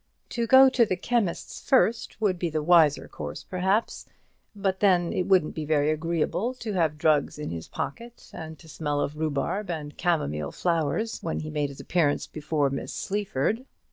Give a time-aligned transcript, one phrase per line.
[0.29, 4.07] To go to the chemist's first would be the wiser course, perhaps;
[4.55, 8.67] but then it wouldn't be very agreeable to have drugs in his pocket, and to
[8.67, 13.63] smell of rhubarb and camomile flowers when he made his appearance before Miss Sleaford.